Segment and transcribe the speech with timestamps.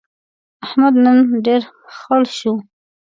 [0.65, 1.61] احمد نن ډېر
[1.97, 2.53] خړ شو.